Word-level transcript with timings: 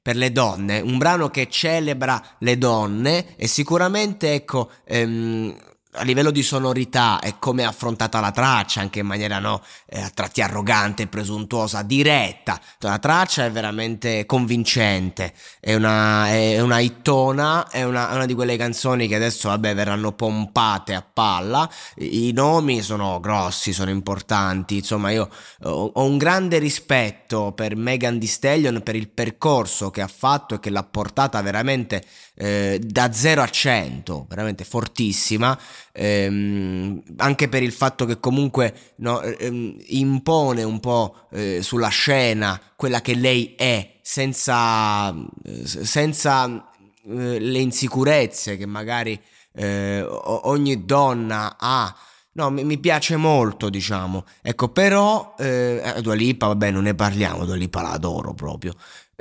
per 0.00 0.16
le 0.16 0.32
donne, 0.32 0.80
un 0.80 0.98
brano 0.98 1.30
che 1.30 1.48
celebra 1.48 2.22
le 2.38 2.58
donne 2.58 3.36
e 3.36 3.46
sicuramente 3.46 4.34
ecco 4.34 4.70
ehm, 4.84 5.56
a 5.94 6.02
livello 6.02 6.30
di 6.30 6.42
sonorità 6.42 7.20
e 7.20 7.36
come 7.38 7.62
è 7.62 7.66
affrontata 7.66 8.20
la 8.20 8.30
traccia, 8.30 8.80
anche 8.80 9.00
in 9.00 9.06
maniera 9.06 9.38
no, 9.38 9.62
eh, 9.86 10.00
a 10.00 10.10
tratti 10.12 10.40
arrogante, 10.40 11.06
presuntuosa, 11.06 11.82
diretta. 11.82 12.60
La 12.78 12.98
traccia 12.98 13.44
è 13.44 13.50
veramente 13.50 14.26
convincente, 14.26 15.32
è 15.60 15.74
una, 15.74 16.28
è 16.28 16.60
una 16.60 16.80
hittona, 16.80 17.68
è 17.68 17.84
una, 17.84 18.10
è 18.10 18.14
una, 18.14 18.26
di 18.26 18.34
quelle 18.34 18.56
canzoni 18.56 19.06
che 19.06 19.14
adesso 19.14 19.48
vabbè 19.48 19.74
verranno 19.74 20.12
pompate 20.12 20.94
a 20.94 21.02
palla. 21.02 21.68
I, 21.96 22.28
i 22.28 22.32
nomi 22.32 22.82
sono 22.82 23.20
grossi, 23.20 23.72
sono 23.72 23.90
importanti. 23.90 24.78
Insomma, 24.78 25.10
io 25.10 25.28
ho, 25.62 25.90
ho 25.94 26.04
un 26.04 26.18
grande 26.18 26.58
rispetto 26.58 27.52
per 27.52 27.76
Megan 27.76 28.18
Thee 28.18 28.28
Stallion, 28.28 28.82
per 28.82 28.96
il 28.96 29.08
percorso 29.08 29.90
che 29.90 30.00
ha 30.00 30.08
fatto 30.08 30.56
e 30.56 30.60
che 30.60 30.70
l'ha 30.70 30.82
portata 30.82 31.40
veramente 31.40 32.04
eh, 32.36 32.80
da 32.82 33.12
0 33.12 33.42
a 33.42 33.48
100, 33.48 34.26
veramente 34.28 34.64
fortissima 34.64 35.56
ehm, 35.92 37.02
anche 37.16 37.48
per 37.48 37.62
il 37.62 37.72
fatto 37.72 38.04
che 38.04 38.18
comunque 38.18 38.74
no, 38.96 39.20
ehm, 39.22 39.76
impone 39.86 40.62
un 40.62 40.80
po' 40.80 41.26
eh, 41.30 41.60
sulla 41.62 41.88
scena 41.88 42.60
quella 42.76 43.00
che 43.00 43.14
lei 43.14 43.54
è, 43.56 43.98
senza, 44.02 45.14
eh, 45.44 45.66
senza 45.66 46.70
eh, 47.06 47.38
le 47.38 47.58
insicurezze 47.58 48.56
che 48.56 48.66
magari 48.66 49.20
eh, 49.52 50.02
ogni 50.02 50.84
donna 50.84 51.56
ha. 51.58 51.94
No, 52.36 52.50
mi, 52.50 52.78
piace 52.78 53.14
molto, 53.14 53.70
diciamo. 53.70 54.24
Ecco, 54.42 54.68
però, 54.70 55.36
eh, 55.38 55.98
Dua 56.00 56.14
Lipa, 56.14 56.48
vabbè, 56.48 56.72
non 56.72 56.82
ne 56.82 56.94
parliamo, 56.96 57.44
Dua 57.44 57.54
Lipa 57.54 57.80
la 57.80 57.92
adoro 57.92 58.34
proprio. 58.34 58.74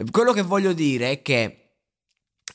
Quello 0.10 0.34
che 0.34 0.42
voglio 0.42 0.74
dire 0.74 1.12
è 1.12 1.22
che 1.22 1.63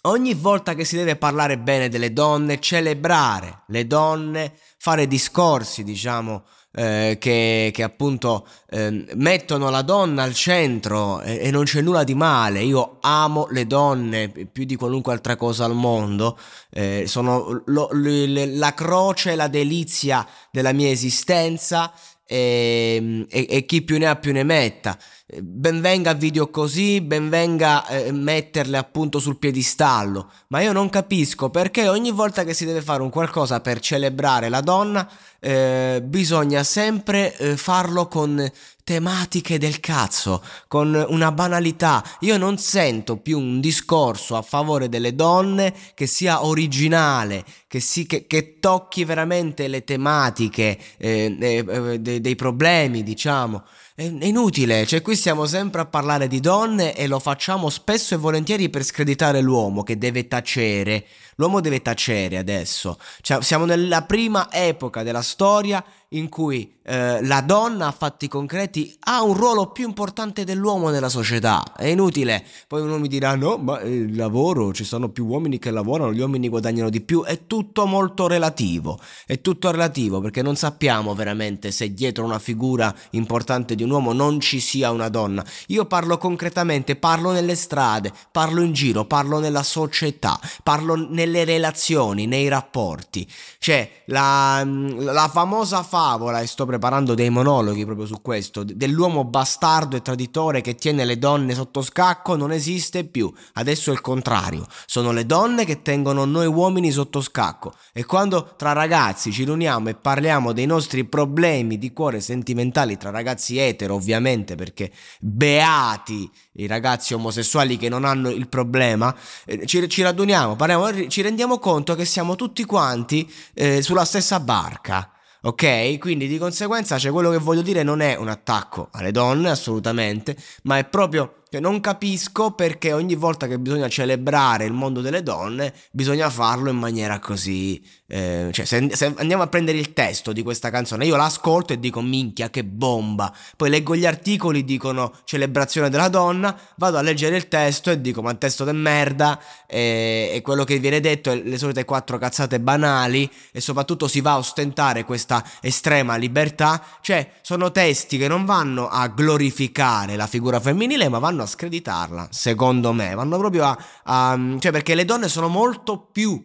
Ogni 0.03 0.35
volta 0.35 0.75
che 0.75 0.85
si 0.85 0.97
deve 0.97 1.17
parlare 1.17 1.59
bene 1.59 1.89
delle 1.89 2.13
donne, 2.13 2.61
celebrare 2.61 3.63
le 3.67 3.87
donne, 3.87 4.53
fare 4.79 5.09
discorsi, 5.09 5.83
diciamo, 5.83 6.45
eh, 6.73 7.17
che, 7.19 7.71
che, 7.73 7.83
appunto 7.83 8.47
eh, 8.71 9.07
mettono 9.15 9.71
la 9.71 9.83
donna 9.83 10.23
al 10.23 10.35
centro 10.35 11.21
e, 11.23 11.39
e, 11.41 11.51
non 11.51 11.65
c'è 11.65 11.81
nulla 11.81 12.05
di 12.05 12.15
male. 12.15 12.63
Io 12.63 12.99
amo 13.01 13.49
le 13.51 13.67
donne 13.67 14.29
più 14.29 14.65
di 14.65 14.77
qualunque 14.77 15.13
altra 15.13 15.35
cosa 15.35 15.65
al 15.65 15.75
mondo, 15.75 16.39
eh, 16.71 17.05
sono 17.09 17.63
lo, 17.67 17.89
lo, 17.91 18.25
la 18.57 18.75
croce 18.75 19.35
la 19.35 19.49
delizia 19.49 20.25
della 20.53 20.73
mia 20.73 20.91
esistenza 20.91 21.93
e, 22.31 23.27
e, 23.31 23.47
e 23.49 23.65
chi 23.65 23.81
più 23.81 23.97
ne 23.99 24.07
ha 24.07 24.17
più 24.17 24.33
ne 24.33 24.43
metta. 24.43 24.99
Benvenga 25.41 26.13
video 26.15 26.49
così, 26.51 27.01
benvenga 27.01 27.87
eh, 27.87 28.13
metterle 28.13 28.77
appunto 28.77 29.19
sul 29.19 29.39
piedistallo, 29.39 30.31
ma 30.49 30.61
io 30.61 30.73
non 30.73 30.89
capisco 30.91 31.51
perché 31.51 31.89
ogni 31.89 32.11
volta 32.11 32.45
che 32.45 32.55
si 32.55 32.65
deve 32.65 32.83
fare 32.83 33.03
un 33.03 33.11
qualcosa 33.11 33.61
per 33.61 33.81
celebrare 33.81 34.49
la 34.49 34.61
donna, 34.61 35.07
eh, 35.39 36.03
bisogna 36.03 36.63
sempre 36.63 37.37
eh, 37.37 37.57
farlo 37.57 38.09
con 38.09 38.51
tematiche 38.89 39.59
del 39.59 39.81
cazzo, 39.81 40.43
con 40.67 41.05
una 41.11 41.31
banalità. 41.31 42.03
Io 42.21 42.39
non 42.39 42.57
sento 42.57 43.19
più 43.19 43.39
un 43.39 43.61
discorso 43.61 44.35
a 44.35 44.41
favore 44.41 44.89
delle 44.89 45.15
donne 45.15 45.75
che 45.93 46.07
sia 46.07 46.43
originale, 46.43 47.45
che, 47.67 47.81
si, 47.81 48.07
che, 48.07 48.27
che 48.27 48.59
tocchi 48.61 49.05
veramente 49.05 49.69
le 49.69 49.85
tematiche 49.85 50.79
eh, 50.97 51.37
eh, 51.39 51.65
eh 51.69 52.01
dei, 52.01 52.23
dei 52.23 52.35
problemi, 52.35 53.03
diciamo 53.03 53.63
è 54.01 54.27
inutile, 54.27 54.87
cioè 54.87 55.03
qui 55.03 55.17
stiamo 55.17 55.45
sempre 55.45 55.81
a 55.81 55.87
parlare 55.87 56.29
di 56.29 56.39
donne 56.39 56.95
e 56.95 57.09
lo 57.09 57.19
facciamo 57.19 57.69
spesso 57.69 58.15
e 58.15 58.17
volentieri 58.17 58.69
per 58.69 58.85
screditare 58.85 59.41
l'uomo 59.41 59.83
che 59.83 59.99
deve 59.99 60.29
tacere. 60.29 61.05
L'uomo 61.35 61.61
deve 61.61 61.83
tacere 61.83 62.37
adesso. 62.37 62.99
Cioè, 63.21 63.43
siamo 63.43 63.65
nella 63.65 64.03
prima 64.03 64.53
epoca 64.53 65.03
della 65.03 65.23
storia 65.23 65.85
in 66.13 66.29
cui 66.29 66.75
eh, 66.83 67.25
la 67.25 67.43
donna 67.43 67.89
a 67.89 67.93
fatti 67.93 68.29
concreti 68.29 68.97
ha 69.01 69.23
un 69.23 69.35
ruolo 69.35 69.71
più 69.71 69.87
importante 69.87 70.43
dell'uomo 70.43 70.89
nella 70.89 71.09
società. 71.09 71.75
È 71.77 71.87
inutile. 71.87 72.45
Poi 72.67 72.81
uno 72.81 72.99
mi 72.99 73.07
dirà: 73.07 73.37
no, 73.37 73.57
ma 73.57 73.81
il 73.83 74.17
lavoro, 74.17 74.73
ci 74.73 74.83
sono 74.83 75.11
più 75.11 75.27
uomini 75.27 75.61
che 75.61 75.71
lavorano, 75.71 76.13
gli 76.13 76.21
uomini 76.21 76.49
guadagnano 76.49 76.91
di 76.91 77.03
più. 77.03 77.23
È 77.23 77.47
tutto 77.47 77.87
molto 77.87 78.27
relativo. 78.27 78.99
È 79.25 79.41
tutto 79.41 79.71
relativo 79.71 80.21
perché 80.21 80.43
non 80.43 80.57
sappiamo 80.57 81.15
veramente 81.15 81.71
se 81.71 81.95
dietro 81.95 82.25
una 82.25 82.41
figura 82.41 82.93
importante 83.11 83.77
di 83.77 83.85
un 83.85 83.88
uomo 83.91 84.13
non 84.13 84.41
ci 84.41 84.61
sia 84.61 84.91
una 84.91 85.09
donna. 85.09 85.45
Io 85.69 85.87
parlo 85.87 86.19
concretamente, 86.19 86.97
parlo 86.97 87.31
nelle 87.31 87.55
strade, 87.55 88.13
parlo 88.31 88.63
in 88.63 88.73
giro, 88.73 89.05
parlo 89.05 89.39
nella 89.39 89.63
società, 89.63 90.39
parlo 90.63 90.95
nelle 90.95 91.45
relazioni, 91.45 92.27
nei 92.27 92.49
rapporti. 92.49 93.27
Cioè, 93.59 94.03
la, 94.07 94.65
la 94.65 95.29
famosa 95.29 95.83
favola, 95.83 96.41
e 96.41 96.47
sto 96.47 96.67
preparando 96.67 97.15
dei 97.15 97.31
monologhi 97.31 97.85
proprio 97.85 98.07
su 98.07 98.21
questo, 98.23 98.65
dell'uomo 98.65 99.25
bastardo 99.25 99.97
e 99.97 100.03
traditore 100.03 100.61
che 100.61 100.75
tiene 100.75 101.05
le 101.05 101.19
donne 101.19 101.55
sotto 101.55 101.83
scacco 101.83 102.37
non 102.37 102.53
esiste 102.53 103.05
più. 103.05 103.33
Adesso 103.55 103.91
è 103.91 103.93
il 103.93 104.01
contrario. 104.01 104.67
Sono 104.87 105.13
le 105.13 105.27
donne 105.27 105.65
che 105.65 105.83
tengono 105.83 106.25
noi 106.25 106.47
uomini 106.47 106.91
sotto 106.91 107.21
scacco. 107.21 107.75
E 107.93 108.05
quando 108.05 108.55
tra 108.57 108.73
ragazzi 108.73 109.33
ci 109.33 109.45
riuniamo 109.45 109.89
e 109.89 109.95
parliamo 109.95 110.53
dei 110.53 110.67
nostri 110.67 111.05
problemi 111.05 111.79
di 111.79 111.93
cuore 111.93 112.21
sentimentali, 112.21 112.97
tra 112.97 113.11
ragazzi 113.11 113.59
etero 113.59 113.78
ovviamente, 113.87 114.55
perché 114.55 114.91
beati 115.21 116.31
i 116.55 116.67
ragazzi 116.67 117.15
omosessuali 117.15 117.77
che 117.77 117.89
non 117.89 118.05
hanno 118.05 118.31
il 118.31 118.49
problema, 118.49 119.15
eh, 119.47 119.67
ci, 119.67 119.89
ci 119.89 120.03
raduniamo, 120.03 120.57
parliamo, 120.57 121.09
ci 121.09 121.23
rendiamo 121.23 121.59
conto 121.59 121.95
che 121.95 122.05
siamo 122.05 122.37
tutti 122.37 122.65
quanti 122.65 123.31
eh, 123.55 123.83
sulla 123.83 124.05
stessa 124.05 124.41
barca. 124.41 125.13
Ok? 125.41 125.99
Quindi 125.99 126.27
di 126.27 126.37
conseguenza, 126.37 126.99
cioè 126.99 127.13
quello 127.13 127.31
che 127.31 127.39
voglio 127.39 127.63
dire 127.63 127.85
non 127.85 128.01
è 128.01 128.17
un 128.17 128.29
attacco 128.29 128.89
alle 128.91 129.13
donne, 129.13 129.51
assolutamente, 129.51 130.37
ma 130.65 130.79
è 130.79 130.85
proprio 130.85 131.43
Cioè, 131.51 131.61
non 131.63 131.81
capisco 131.81 132.51
perché 132.51 132.93
ogni 132.93 133.15
volta 133.15 133.47
che 133.47 133.59
bisogna 133.59 133.89
celebrare 133.89 134.67
il 134.67 134.75
mondo 134.75 135.01
delle 135.01 135.23
donne, 135.23 135.73
bisogna 135.93 136.29
farlo 136.29 136.69
in 136.69 136.77
maniera 136.77 137.19
così. 137.19 137.83
Eh, 138.07 138.51
cioè, 138.53 138.67
se, 138.67 138.91
se, 138.93 139.15
andiamo 139.17 139.43
a 139.43 139.47
prendere 139.47 139.79
il 139.79 139.95
testo 139.95 140.33
di 140.33 140.43
questa 140.43 140.69
canzone, 140.69 141.07
io 141.07 141.17
l'ascolto 141.17 141.73
e 141.73 141.81
dico 141.81 142.03
minchia, 142.03 142.51
che 142.51 142.65
bomba. 142.65 143.35
Poi 143.57 143.71
leggo 143.71 143.97
gli 143.97 144.05
articoli, 144.05 144.63
dicono 144.63 145.15
celebrazione 145.25 145.89
della 145.89 146.09
donna, 146.09 146.55
vado 146.77 146.99
a 146.99 147.03
leggere 147.03 147.37
il 147.37 147.49
testo 147.49 147.91
e 147.91 147.99
dico 147.99 148.21
ma 148.21 148.31
il 148.31 148.39
testo 148.39 148.65
de 148.65 148.73
merda, 148.73 149.41
e, 149.67 150.31
e 150.35 150.43
quello 150.43 150.65
che 150.65 150.79
viene 150.79 151.01
detto 151.01 151.31
è 151.31 151.37
le 151.43 151.57
solite 151.57 151.87
quattro 151.87 152.19
cazzate 152.19 152.61
banali, 152.61 153.31
e 153.53 153.61
soprattutto 153.63 154.07
si 154.07 154.21
va 154.21 154.33
a 154.33 154.39
ostentare 154.39 155.05
questa 155.05 155.43
estrema 155.63 156.17
libertà. 156.17 156.83
Cioè, 157.01 157.31
sono 157.41 157.73
testi 157.73 158.19
che 158.19 158.29
non 158.29 158.45
vanno 158.45 158.89
a 158.89 159.09
glorificare 159.09 160.17
la 160.17 160.27
figura 160.27 160.61
femminile, 160.61 161.09
ma 161.09 161.19
vanno 161.19 161.38
vanno 161.39 161.43
a 161.43 161.47
screditarla, 161.47 162.29
secondo 162.31 162.93
me, 162.93 163.15
vanno 163.15 163.39
proprio 163.39 163.65
a, 163.65 163.79
a... 164.05 164.39
cioè 164.59 164.73
perché 164.73 164.95
le 164.95 165.05
donne 165.05 165.29
sono 165.29 165.49
molto 165.49 166.09
più 166.11 166.43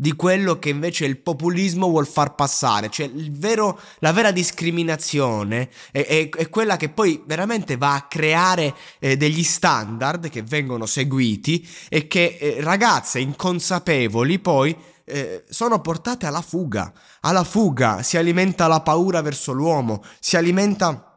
di 0.00 0.12
quello 0.12 0.60
che 0.60 0.68
invece 0.68 1.06
il 1.06 1.18
populismo 1.18 1.88
vuol 1.88 2.06
far 2.06 2.36
passare. 2.36 2.88
Cioè, 2.88 3.10
vero, 3.10 3.80
la 3.98 4.12
vera 4.12 4.30
discriminazione 4.30 5.70
è, 5.90 6.06
è, 6.06 6.28
è, 6.28 6.48
quella 6.48 6.76
che 6.76 6.88
poi 6.88 7.20
veramente 7.26 7.76
va 7.76 7.94
a 7.94 8.02
creare 8.02 8.76
eh, 9.00 9.16
degli 9.16 9.42
standard 9.42 10.28
che 10.28 10.42
vengono 10.42 10.86
seguiti 10.86 11.68
e 11.88 12.06
che 12.06 12.38
eh, 12.40 12.56
ragazze 12.60 13.18
inconsapevoli 13.18 14.38
poi 14.38 14.76
eh, 15.04 15.44
sono 15.48 15.80
portate 15.80 16.26
alla 16.26 16.42
fuga. 16.42 16.92
Alla 17.22 17.42
fuga 17.42 18.04
si 18.04 18.16
alimenta 18.16 18.68
la 18.68 18.82
paura 18.82 19.20
verso 19.20 19.50
l'uomo, 19.50 20.04
si 20.20 20.36
alimenta 20.36 21.07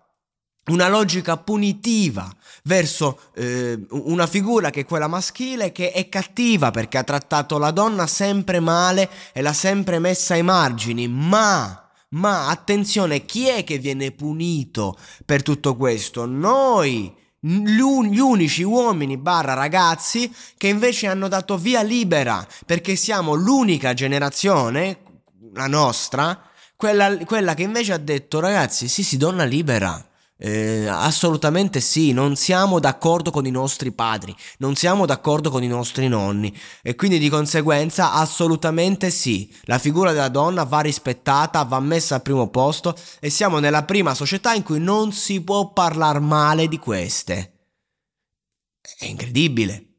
una 0.68 0.88
logica 0.88 1.38
punitiva 1.38 2.30
verso 2.64 3.20
eh, 3.36 3.80
una 3.90 4.28
figura 4.28 4.70
che 4.70 4.82
è 4.82 4.86
quella 4.86 5.08
maschile 5.08 5.72
che 5.72 5.92
è 5.92 6.08
cattiva 6.08 6.70
perché 6.72 7.00
ha 7.00 7.04
trattato 7.04 7.58
la 7.58 7.72
donna 7.72 8.06
sempre 8.06 8.60
male 8.60 9.10
e 9.34 9.42
l'ha 9.42 9.54
sempre 9.54 10.00
messa 10.00 10.36
ai 10.36 10.44
margini, 10.44 11.08
ma 11.08 11.82
ma 12.14 12.50
attenzione, 12.50 13.24
chi 13.26 13.48
è 13.48 13.64
che 13.64 13.78
viene 13.78 14.12
punito 14.12 14.98
per 15.26 15.42
tutto 15.44 15.78
questo? 15.78 16.26
Noi, 16.26 17.16
gli 17.40 17.80
unici 17.80 18.64
uomini 18.64 19.18
barra 19.18 19.54
ragazzi 19.54 20.30
che 20.58 20.68
invece 20.68 21.08
hanno 21.08 21.30
dato 21.30 21.58
via 21.58 21.82
libera 21.82 22.46
perché 22.66 22.98
siamo 22.98 23.34
l'unica 23.34 23.94
generazione, 23.94 25.00
la 25.54 25.68
nostra, 25.68 26.38
quella, 26.76 27.18
quella 27.20 27.54
che 27.54 27.64
invece 27.64 27.94
ha 27.94 27.98
detto 27.98 28.42
ragazzi 28.42 28.90
sì 28.90 29.04
sì 29.04 29.16
donna 29.16 29.46
libera 29.46 30.11
eh, 30.44 30.88
assolutamente 30.88 31.80
sì, 31.80 32.14
non 32.14 32.36
siamo 32.36 32.80
d'accordo 32.80 33.30
con 33.30 33.46
i 33.46 33.52
nostri 33.52 33.92
padri, 33.92 34.36
non 34.58 34.74
siamo 34.74 35.06
d'accordo 35.06 35.52
con 35.52 35.62
i 35.62 35.68
nostri 35.68 36.08
nonni 36.08 36.52
e 36.82 36.96
quindi 36.96 37.20
di 37.20 37.30
conseguenza 37.30 38.14
assolutamente 38.14 39.12
sì, 39.12 39.56
la 39.66 39.78
figura 39.78 40.14
della 40.14 40.30
donna 40.30 40.64
va 40.64 40.80
rispettata, 40.80 41.62
va 41.62 41.80
messa 41.80 42.16
al 42.16 42.24
primo 42.24 42.50
posto 42.50 42.98
e 43.20 43.30
siamo 43.30 43.60
nella 43.60 43.84
prima 43.84 44.16
società 44.16 44.56
in 44.56 44.64
cui 44.64 44.80
non 44.80 45.12
si 45.12 45.42
può 45.42 45.72
parlare 45.74 46.18
male 46.20 46.68
di 46.68 46.80
queste. 46.80 47.68
È 48.98 49.06
incredibile. 49.06 49.90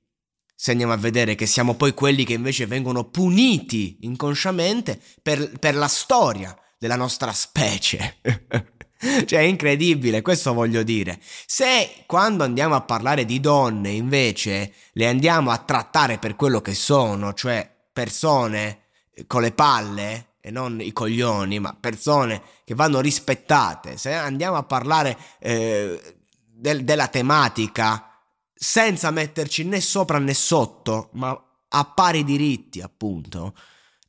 Se 0.57 0.73
andiamo 0.73 0.93
a 0.93 0.97
vedere 0.97 1.37
che 1.37 1.47
siamo 1.47 1.75
poi 1.75 1.95
quelli 1.95 2.25
che 2.25 2.33
invece 2.33 2.67
vengono 2.67 3.05
puniti 3.05 3.99
inconsciamente 4.01 5.01
per, 5.23 5.53
per 5.61 5.77
la 5.77 5.89
storia 5.89 6.57
della 6.79 6.97
nostra 6.97 7.33
specie. 7.33 8.19
Cioè 9.27 9.41
è 9.41 9.43
incredibile, 9.43 10.23
questo 10.23 10.53
voglio 10.53 10.83
dire. 10.83 11.19
Se 11.47 12.05
quando 12.07 12.45
andiamo 12.45 12.75
a 12.75 12.83
parlare 12.83 13.25
di 13.25 13.41
donne 13.41 13.91
invece 13.91 14.73
le 14.93 15.09
andiamo 15.09 15.51
a 15.51 15.59
trattare 15.59 16.19
per 16.19 16.37
quello 16.37 16.61
che 16.61 16.75
sono, 16.75 17.35
cioè 17.35 17.69
persone 17.93 18.81
con 19.27 19.43
le 19.43 19.53
palle 19.53 20.35
e 20.41 20.51
non 20.51 20.81
i 20.81 20.93
coglioni, 20.93 21.59
ma 21.59 21.77
persone 21.79 22.43
che 22.65 22.75
vanno 22.75 23.01
rispettate, 23.01 23.97
se 23.97 24.13
andiamo 24.13 24.57
a 24.57 24.63
parlare 24.63 25.17
eh, 25.41 26.01
del, 26.47 26.85
della 26.85 27.09
tematica 27.09 28.07
senza 28.55 29.11
metterci 29.11 29.65
né 29.65 29.81
sopra 29.81 30.19
né 30.19 30.35
sotto, 30.35 31.11
ma 31.15 31.37
a 31.75 31.85
pari 31.85 32.23
diritti 32.23 32.81
appunto, 32.81 33.55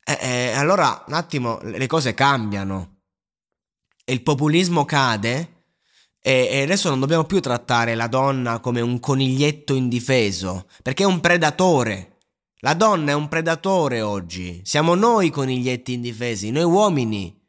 eh, 0.04 0.18
eh, 0.20 0.52
allora 0.52 1.02
un 1.08 1.14
attimo 1.14 1.58
le 1.62 1.86
cose 1.86 2.14
cambiano 2.14 2.93
e 4.04 4.12
il 4.12 4.22
populismo 4.22 4.84
cade 4.84 5.54
e, 6.20 6.48
e 6.50 6.62
adesso 6.62 6.88
non 6.88 7.00
dobbiamo 7.00 7.24
più 7.24 7.40
trattare 7.40 7.94
la 7.94 8.06
donna 8.06 8.60
come 8.60 8.80
un 8.80 8.98
coniglietto 8.98 9.74
indifeso, 9.74 10.66
perché 10.82 11.02
è 11.02 11.06
un 11.06 11.20
predatore. 11.20 12.18
La 12.60 12.72
donna 12.72 13.10
è 13.10 13.14
un 13.14 13.28
predatore 13.28 14.00
oggi. 14.00 14.62
Siamo 14.64 14.94
noi 14.94 15.28
coniglietti 15.28 15.92
indifesi, 15.92 16.50
noi 16.50 16.62
uomini. 16.62 17.42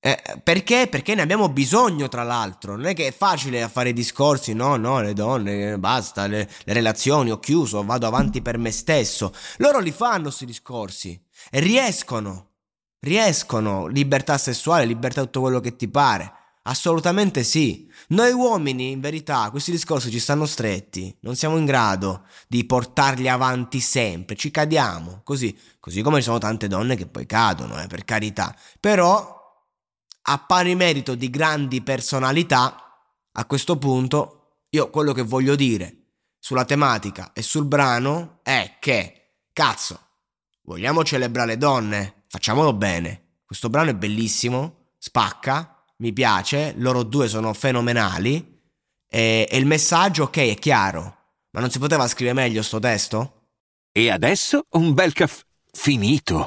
Eh, 0.00 0.40
perché? 0.42 0.88
Perché 0.88 1.14
ne 1.14 1.22
abbiamo 1.22 1.48
bisogno, 1.48 2.08
tra 2.08 2.24
l'altro. 2.24 2.74
Non 2.74 2.86
è 2.86 2.94
che 2.94 3.06
è 3.06 3.12
facile 3.12 3.68
fare 3.68 3.92
discorsi, 3.92 4.52
no, 4.52 4.74
no, 4.74 5.00
le 5.00 5.12
donne, 5.12 5.78
basta, 5.78 6.26
le, 6.26 6.50
le 6.64 6.72
relazioni, 6.72 7.30
ho 7.30 7.38
chiuso, 7.38 7.84
vado 7.84 8.08
avanti 8.08 8.42
per 8.42 8.58
me 8.58 8.72
stesso. 8.72 9.32
Loro 9.58 9.78
li 9.78 9.92
fanno 9.92 10.24
questi 10.24 10.46
discorsi 10.46 11.20
e 11.48 11.60
riescono. 11.60 12.54
Riescono 13.00 13.86
libertà 13.86 14.38
sessuale, 14.38 14.84
libertà 14.84 15.22
tutto 15.22 15.40
quello 15.40 15.60
che 15.60 15.76
ti 15.76 15.88
pare. 15.88 16.32
Assolutamente 16.62 17.44
sì. 17.44 17.88
Noi 18.08 18.32
uomini, 18.32 18.90
in 18.90 19.00
verità, 19.00 19.50
questi 19.50 19.70
discorsi 19.70 20.10
ci 20.10 20.18
stanno 20.18 20.46
stretti. 20.46 21.16
Non 21.20 21.36
siamo 21.36 21.56
in 21.56 21.64
grado 21.64 22.24
di 22.48 22.64
portarli 22.64 23.28
avanti 23.28 23.80
sempre. 23.80 24.34
Ci 24.34 24.50
cadiamo. 24.50 25.20
Così, 25.22 25.56
così 25.78 26.02
come 26.02 26.16
ci 26.16 26.24
sono 26.24 26.38
tante 26.38 26.66
donne 26.66 26.96
che 26.96 27.06
poi 27.06 27.26
cadono, 27.26 27.80
eh, 27.80 27.86
per 27.86 28.04
carità. 28.04 28.54
Però, 28.80 29.64
a 30.22 30.38
pari 30.38 30.74
merito 30.74 31.14
di 31.14 31.30
grandi 31.30 31.82
personalità, 31.82 33.00
a 33.32 33.44
questo 33.44 33.78
punto, 33.78 34.62
io 34.70 34.90
quello 34.90 35.12
che 35.12 35.22
voglio 35.22 35.54
dire 35.54 35.94
sulla 36.38 36.64
tematica 36.64 37.32
e 37.32 37.42
sul 37.42 37.66
brano 37.66 38.40
è 38.42 38.76
che, 38.80 39.42
cazzo, 39.52 40.00
vogliamo 40.62 41.04
celebrare 41.04 41.48
le 41.48 41.58
donne? 41.58 42.24
Facciamolo 42.36 42.74
bene. 42.74 43.38
Questo 43.46 43.70
brano 43.70 43.90
è 43.90 43.94
bellissimo, 43.94 44.90
spacca, 44.98 45.84
mi 45.98 46.12
piace, 46.12 46.74
loro 46.76 47.02
due 47.02 47.28
sono 47.28 47.54
fenomenali 47.54 48.60
e, 49.08 49.48
e 49.50 49.56
il 49.56 49.64
messaggio, 49.64 50.24
ok, 50.24 50.36
è 50.36 50.54
chiaro. 50.56 51.16
Ma 51.52 51.60
non 51.60 51.70
si 51.70 51.78
poteva 51.78 52.06
scrivere 52.06 52.36
meglio 52.36 52.62
sto 52.62 52.78
testo? 52.78 53.48
E 53.90 54.10
adesso 54.10 54.66
un 54.72 54.92
bel 54.92 55.14
caffè 55.14 55.42
finito. 55.72 56.46